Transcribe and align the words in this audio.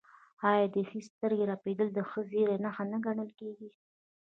آیا 0.51 0.65
د 0.75 0.77
ښي 0.87 0.99
سترګې 1.09 1.45
رپیدل 1.51 1.87
د 1.93 1.99
ښه 2.09 2.19
زیری 2.29 2.57
نښه 2.63 2.83
نه 2.91 2.97
ګڼل 3.05 3.29
کیږي؟ 3.39 3.69